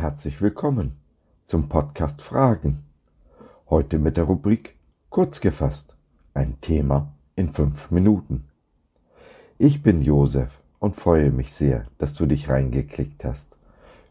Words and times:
herzlich 0.00 0.42
willkommen 0.42 0.96
zum 1.44 1.68
Podcast 1.68 2.20
Fragen. 2.22 2.82
Heute 3.70 4.00
mit 4.00 4.16
der 4.16 4.24
Rubrik 4.24 4.74
Kurz 5.10 5.40
gefasst, 5.40 5.94
ein 6.34 6.60
Thema 6.60 7.14
in 7.36 7.50
fünf 7.50 7.92
Minuten. 7.92 8.48
Ich 9.58 9.84
bin 9.84 10.02
Josef 10.02 10.60
und 10.80 10.96
freue 10.96 11.30
mich 11.30 11.54
sehr, 11.54 11.86
dass 11.98 12.14
du 12.14 12.26
dich 12.26 12.48
reingeklickt 12.48 13.24
hast. 13.24 13.58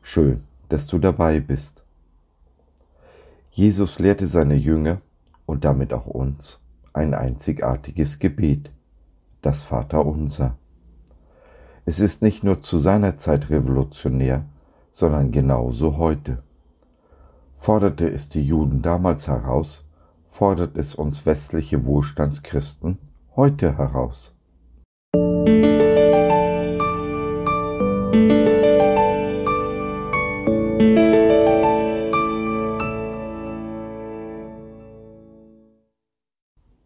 Schön, 0.01 0.45
dass 0.69 0.87
du 0.87 0.97
dabei 0.97 1.41
bist. 1.41 1.83
Jesus 3.51 3.99
lehrte 3.99 4.27
seine 4.27 4.55
Jünger 4.55 5.01
und 5.45 5.65
damit 5.65 5.91
auch 5.91 6.05
uns 6.05 6.61
ein 6.93 7.13
einzigartiges 7.13 8.19
Gebet, 8.19 8.71
das 9.41 9.61
Vaterunser. 9.61 10.57
Es 11.83 11.99
ist 11.99 12.21
nicht 12.21 12.45
nur 12.45 12.63
zu 12.63 12.77
seiner 12.77 13.17
Zeit 13.17 13.49
revolutionär, 13.49 14.45
sondern 14.95 15.31
genauso 15.31 15.97
heute. 15.97 16.41
Forderte 17.57 18.09
es 18.09 18.29
die 18.29 18.41
Juden 18.41 18.81
damals 18.81 19.27
heraus, 19.27 19.85
fordert 20.29 20.77
es 20.77 20.95
uns 20.95 21.25
westliche 21.25 21.85
Wohlstandschristen 21.85 22.97
heute 23.35 23.77
heraus. 23.77 24.37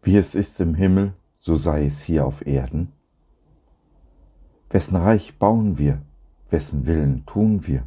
Wie 0.02 0.16
es 0.16 0.34
ist 0.34 0.60
im 0.60 0.74
Himmel, 0.74 1.12
so 1.38 1.54
sei 1.54 1.86
es 1.86 2.02
hier 2.02 2.26
auf 2.26 2.44
Erden. 2.44 2.90
Wessen 4.68 4.96
Reich 4.96 5.38
bauen 5.38 5.78
wir, 5.78 6.02
wessen 6.50 6.86
Willen 6.86 7.24
tun 7.24 7.68
wir? 7.68 7.84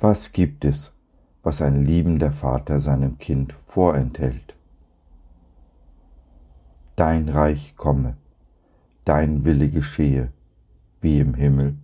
Was 0.00 0.32
gibt 0.32 0.64
es, 0.64 0.96
was 1.42 1.62
ein 1.62 1.82
liebender 1.82 2.32
Vater 2.32 2.80
seinem 2.80 3.18
Kind 3.18 3.54
vorenthält? 3.64 4.54
Dein 6.96 7.28
Reich 7.28 7.74
komme, 7.76 8.16
dein 9.04 9.44
Wille 9.44 9.70
geschehe, 9.70 10.32
wie 11.00 11.20
im 11.20 11.34
Himmel, 11.34 11.76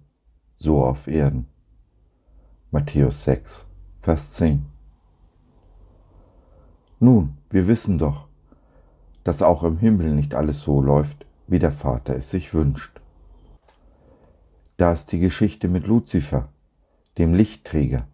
so 0.57 0.85
auf 0.85 1.07
Erden. 1.07 1.47
Matthäus 2.71 3.25
6, 3.25 3.67
Vers 4.03 4.33
10. 4.33 4.67
Nun, 6.99 7.37
wir 7.49 7.67
wissen 7.67 7.99
doch, 7.99 8.27
dass 9.25 9.41
auch 9.41 9.63
im 9.63 9.79
Himmel 9.79 10.15
nicht 10.15 10.35
alles 10.35 10.61
so 10.61 10.83
läuft, 10.83 11.27
wie 11.47 11.59
der 11.59 11.73
Vater 11.73 12.15
es 12.17 12.31
sich 12.31 12.55
wünscht. 12.55 13.01
Da 14.77 14.93
ist 14.93 15.13
die 15.13 15.21
Geschichte 15.21 15.69
mit 15.69 15.87
Luzifer, 15.87 16.49
dem 17.21 17.35
Lichtträger, 17.35 18.07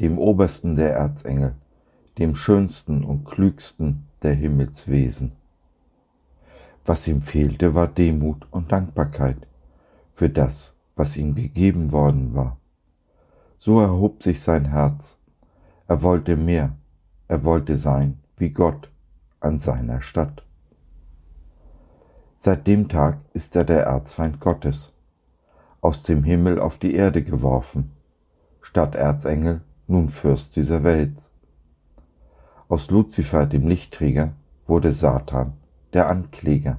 dem 0.00 0.18
obersten 0.18 0.74
der 0.74 0.92
Erzengel, 0.92 1.54
dem 2.18 2.34
schönsten 2.34 3.04
und 3.04 3.24
klügsten 3.24 4.08
der 4.22 4.34
Himmelswesen. 4.34 5.30
Was 6.84 7.06
ihm 7.06 7.22
fehlte, 7.22 7.76
war 7.76 7.86
Demut 7.86 8.48
und 8.50 8.72
Dankbarkeit 8.72 9.36
für 10.12 10.28
das, 10.28 10.74
was 10.96 11.16
ihm 11.16 11.36
gegeben 11.36 11.92
worden 11.92 12.34
war. 12.34 12.56
So 13.60 13.78
erhob 13.78 14.24
sich 14.24 14.40
sein 14.40 14.64
Herz. 14.64 15.18
Er 15.86 16.02
wollte 16.02 16.36
mehr, 16.36 16.72
er 17.28 17.44
wollte 17.44 17.78
sein 17.78 18.18
wie 18.38 18.50
Gott 18.50 18.90
an 19.38 19.60
seiner 19.60 20.00
Stadt. 20.00 20.42
Seit 22.34 22.66
dem 22.66 22.88
Tag 22.88 23.20
ist 23.34 23.54
er 23.54 23.62
der 23.62 23.84
Erzfeind 23.84 24.40
Gottes, 24.40 24.96
aus 25.80 26.02
dem 26.02 26.24
Himmel 26.24 26.58
auf 26.58 26.76
die 26.76 26.94
Erde 26.94 27.22
geworfen, 27.22 27.92
statt 28.68 28.94
Erzengel 28.94 29.62
nun 29.86 30.10
Fürst 30.10 30.54
dieser 30.54 30.84
Welt. 30.84 31.30
Aus 32.68 32.90
Luzifer, 32.90 33.46
dem 33.46 33.66
Lichtträger, 33.66 34.34
wurde 34.66 34.92
Satan, 34.92 35.54
der 35.94 36.10
Ankläger. 36.10 36.76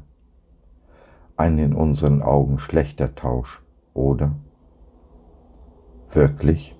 Ein 1.35 1.57
in 1.57 1.73
unseren 1.73 2.21
Augen 2.21 2.59
schlechter 2.59 3.15
Tausch, 3.15 3.63
oder? 3.95 4.35
Wirklich? 6.11 6.77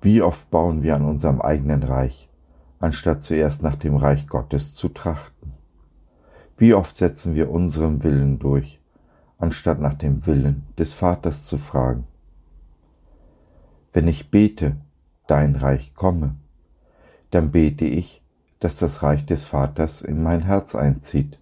Wie 0.00 0.22
oft 0.22 0.48
bauen 0.52 0.84
wir 0.84 0.94
an 0.94 1.04
unserem 1.04 1.40
eigenen 1.40 1.82
Reich, 1.82 2.30
anstatt 2.78 3.24
zuerst 3.24 3.64
nach 3.64 3.74
dem 3.74 3.96
Reich 3.96 4.28
Gottes 4.28 4.76
zu 4.76 4.88
trachten? 4.88 5.52
Wie 6.56 6.74
oft 6.74 6.96
setzen 6.96 7.34
wir 7.34 7.50
unseren 7.50 8.04
Willen 8.04 8.38
durch, 8.38 8.80
anstatt 9.38 9.80
nach 9.80 9.94
dem 9.94 10.26
Willen 10.26 10.64
des 10.78 10.92
Vaters 10.92 11.42
zu 11.42 11.58
fragen? 11.58 12.06
Wenn 13.92 14.06
ich 14.06 14.30
bete, 14.30 14.76
dein 15.26 15.56
Reich 15.56 15.94
komme, 15.94 16.36
dann 17.30 17.50
bete 17.50 17.84
ich, 17.84 18.22
dass 18.60 18.76
das 18.76 19.02
Reich 19.02 19.26
des 19.26 19.44
Vaters 19.44 20.02
in 20.02 20.22
mein 20.22 20.42
Herz 20.42 20.74
einzieht, 20.74 21.38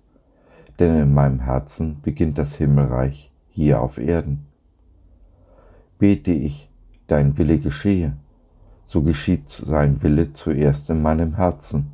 denn 0.78 0.98
in 0.98 1.12
meinem 1.12 1.41
Herzen 1.41 2.00
beginnt 2.00 2.38
das 2.38 2.54
Himmelreich 2.54 3.31
hier 3.48 3.82
auf 3.82 3.98
Erden. 3.98 4.47
Bete 5.98 6.31
ich, 6.31 6.70
dein 7.06 7.37
Wille 7.37 7.58
geschehe, 7.58 8.16
so 8.84 9.03
geschieht 9.03 9.50
sein 9.50 10.03
Wille 10.03 10.32
zuerst 10.32 10.88
in 10.88 11.03
meinem 11.03 11.34
Herzen. 11.34 11.92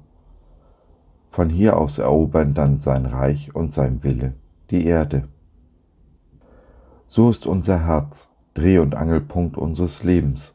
Von 1.31 1.51
hier 1.51 1.79
aus 1.79 1.99
erobern 1.99 2.55
dann 2.55 2.79
sein 2.79 3.07
Reich 3.07 3.55
und 3.55 3.73
sein 3.73 4.05
Wille 4.05 4.35
die 4.71 4.87
Erde. 4.87 5.27
So 7.09 7.31
ist 7.31 7.47
unser 7.47 7.87
Herz 7.87 8.31
Dreh- 8.55 8.79
und 8.79 8.95
Angelpunkt 8.95 9.57
unseres 9.57 10.05
Lebens 10.05 10.55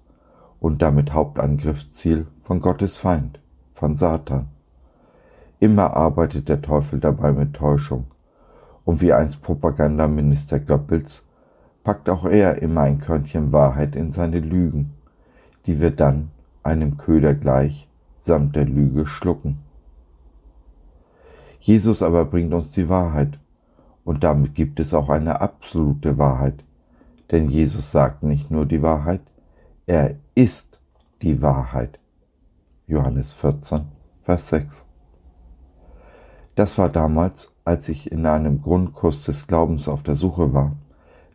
und 0.59 0.81
damit 0.81 1.13
Hauptangriffsziel 1.13 2.27
von 2.41 2.61
Gottes 2.61 2.97
Feind, 2.97 3.39
von 3.73 3.95
Satan. 3.95 4.47
Immer 5.59 5.93
arbeitet 5.93 6.47
der 6.47 6.61
Teufel 6.61 6.99
dabei 6.99 7.33
mit 7.33 7.53
Täuschung, 7.53 8.05
und 8.85 9.01
wie 9.01 9.13
einst 9.13 9.41
Propagandaminister 9.41 10.59
Goebbels 10.59 11.27
packt 11.83 12.09
auch 12.09 12.25
er 12.25 12.61
immer 12.61 12.81
ein 12.81 12.99
Körnchen 12.99 13.51
Wahrheit 13.51 13.95
in 13.95 14.11
seine 14.11 14.39
Lügen, 14.39 14.93
die 15.65 15.81
wir 15.81 15.91
dann 15.91 16.31
einem 16.63 16.97
Köder 16.97 17.33
gleich 17.33 17.87
samt 18.15 18.55
der 18.55 18.65
Lüge 18.65 19.07
schlucken. 19.07 19.59
Jesus 21.59 22.01
aber 22.01 22.25
bringt 22.25 22.53
uns 22.53 22.71
die 22.71 22.89
Wahrheit, 22.89 23.39
und 24.05 24.23
damit 24.23 24.55
gibt 24.55 24.79
es 24.79 24.93
auch 24.93 25.09
eine 25.09 25.41
absolute 25.41 26.17
Wahrheit, 26.17 26.63
denn 27.31 27.49
Jesus 27.49 27.91
sagt 27.91 28.23
nicht 28.23 28.49
nur 28.51 28.65
die 28.65 28.81
Wahrheit, 28.81 29.21
er 29.85 30.15
ist 30.35 30.79
die 31.21 31.41
Wahrheit. 31.41 31.99
Johannes 32.87 33.31
14, 33.33 33.81
Vers 34.23 34.49
6. 34.49 34.85
Das 36.55 36.77
war 36.77 36.89
damals, 36.89 37.55
als 37.63 37.87
ich 37.87 38.11
in 38.11 38.25
einem 38.25 38.61
Grundkurs 38.61 39.23
des 39.23 39.47
Glaubens 39.47 39.87
auf 39.87 40.03
der 40.03 40.15
Suche 40.15 40.53
war, 40.53 40.75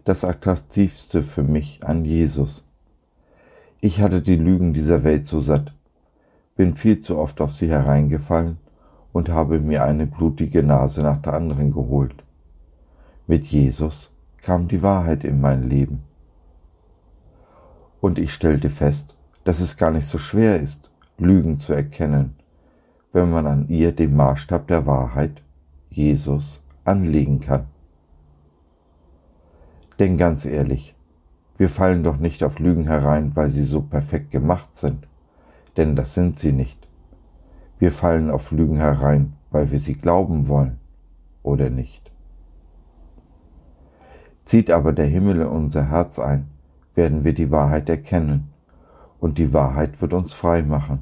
das 0.04 0.25
attraktivste 0.25 1.22
für 1.22 1.43
mich 1.43 1.84
an 1.84 2.04
Jesus. 2.04 2.69
Ich 3.81 4.00
hatte 4.00 4.21
die 4.21 4.37
Lügen 4.37 4.75
dieser 4.75 5.04
Welt 5.04 5.27
so 5.27 5.41
satt, 5.41 5.75
bin 6.56 6.75
viel 6.75 7.00
zu 7.00 7.19
oft 7.19 7.41
auf 7.41 7.53
sie 7.53 7.69
hereingefallen 7.69 8.59
und 9.12 9.28
habe 9.28 9.60
mir 9.60 9.84
eine 9.84 10.06
blutige 10.06 10.62
Nase 10.62 11.03
nach 11.03 11.22
der 11.22 11.34
anderen 11.34 11.72
geholt. 11.72 12.22
Mit 13.27 13.44
Jesus 13.44 14.13
kam 14.44 14.69
die 14.69 14.82
Wahrheit 14.82 15.25
in 15.25 15.41
mein 15.41 15.62
Leben 15.62 16.03
und 18.03 18.19
ich 18.19 18.34
stellte 18.34 18.69
fest, 18.69 19.16
dass 19.44 19.59
es 19.59 19.78
gar 19.78 19.91
nicht 19.91 20.06
so 20.06 20.19
schwer 20.19 20.60
ist, 20.60 20.91
Lügen 21.16 21.59
zu 21.59 21.72
erkennen, 21.72 22.34
wenn 23.15 23.30
man 23.30 23.47
an 23.47 23.68
ihr 23.68 23.92
den 23.92 24.15
Maßstab 24.15 24.68
der 24.68 24.84
Wahrheit, 24.84 25.42
Jesus, 25.89 26.63
anlegen 26.84 27.41
kann. 27.41 27.65
Denn 29.98 30.18
ganz 30.18 30.45
ehrlich, 30.45 30.95
wir 31.57 31.71
fallen 31.71 32.04
doch 32.04 32.18
nicht 32.18 32.45
auf 32.45 32.59
Lügen 32.59 32.84
herein, 32.84 33.34
weil 33.34 33.48
sie 33.48 33.65
so 33.65 33.80
perfekt 33.80 34.30
gemacht 34.30 34.74
sind, 34.74 35.09
denn 35.78 35.97
das 35.97 36.13
sind 36.13 36.39
sie 36.39 36.53
nicht. 36.53 36.86
Wir 37.78 37.92
fallen 37.92 38.30
auf 38.30 38.51
Lügen 38.51 38.77
herein, 38.77 39.33
weil 39.51 39.71
wir 39.71 39.78
sie 39.78 39.95
glauben 39.95 40.48
wollen, 40.48 40.78
oder 41.42 41.71
nicht. 41.71 42.14
Zieht 44.44 44.70
aber 44.70 44.92
der 44.92 45.06
Himmel 45.06 45.41
in 45.41 45.46
unser 45.46 45.88
Herz 45.88 46.18
ein, 46.18 46.48
werden 46.94 47.24
wir 47.24 47.32
die 47.32 47.50
Wahrheit 47.50 47.88
erkennen 47.88 48.52
und 49.18 49.38
die 49.38 49.52
Wahrheit 49.52 50.00
wird 50.00 50.12
uns 50.12 50.32
frei 50.32 50.62
machen. 50.62 51.00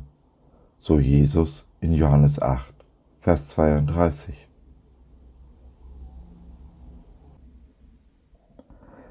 So 0.79 1.01
Jesus 1.01 1.67
in 1.81 1.93
Johannes 1.93 2.41
8, 2.41 2.73
Vers 3.21 3.49
32. 3.49 4.49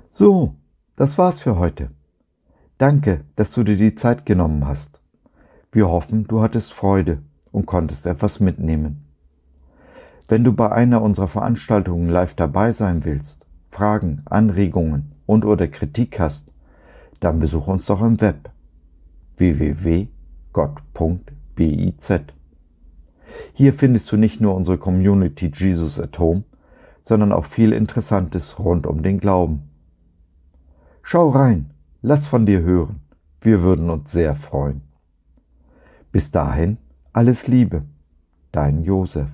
So, 0.10 0.56
das 0.96 1.18
war's 1.18 1.40
für 1.40 1.58
heute. 1.58 1.92
Danke, 2.78 3.26
dass 3.36 3.52
du 3.52 3.64
dir 3.64 3.78
die 3.78 3.96
Zeit 3.96 4.26
genommen 4.26 4.68
hast. 4.68 5.02
Wir 5.72 5.88
hoffen, 5.88 6.28
du 6.28 6.42
hattest 6.42 6.74
Freude 6.74 7.22
und 7.52 7.66
konntest 7.66 8.06
etwas 8.06 8.40
mitnehmen. 8.40 9.06
Wenn 10.28 10.44
du 10.44 10.54
bei 10.54 10.72
einer 10.72 11.02
unserer 11.02 11.28
Veranstaltungen 11.28 12.10
live 12.10 12.34
dabei 12.34 12.74
sein 12.74 13.06
willst, 13.06 13.46
Fragen, 13.72 14.22
Anregungen 14.26 15.14
und 15.26 15.46
oder 15.46 15.68
Kritik 15.70 16.20
hast, 16.20 16.52
dann 17.22 17.40
besuch 17.40 17.68
uns 17.68 17.86
doch 17.86 18.02
im 18.02 18.20
Web 18.20 18.52
www.gott.biz. 19.38 20.10
Hier 23.54 23.74
findest 23.74 24.12
du 24.12 24.18
nicht 24.18 24.42
nur 24.42 24.56
unsere 24.56 24.78
Community 24.78 25.50
Jesus 25.54 25.98
at 26.00 26.20
Home, 26.20 26.44
sondern 27.04 27.32
auch 27.32 27.46
viel 27.46 27.72
Interessantes 27.72 28.60
rund 28.60 28.86
um 28.86 29.04
den 29.04 29.20
Glauben. 29.20 29.70
Schau 31.02 31.30
rein, 31.30 31.72
lass 32.02 32.28
von 32.28 32.46
dir 32.46 32.62
hören, 32.62 33.00
wir 33.40 33.62
würden 33.62 33.90
uns 33.90 34.12
sehr 34.12 34.36
freuen. 34.36 34.82
Bis 36.12 36.30
dahin, 36.32 36.78
alles 37.14 37.48
Liebe, 37.48 37.84
dein 38.52 38.84
Josef. 38.84 39.30